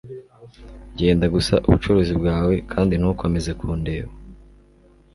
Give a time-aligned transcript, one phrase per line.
[0.97, 4.11] Genda gusa ubucuruzi bwawe kandi ntukomeze kundeba.